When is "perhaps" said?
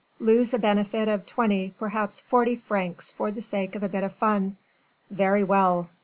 1.77-2.19